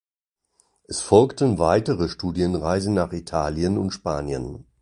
Es 0.87 1.01
folgten 1.01 1.59
weitere 1.59 2.09
Studienreisen 2.09 2.95
nach 2.95 3.13
Italien 3.13 3.77
und 3.77 3.91
Spanien. 3.91 4.65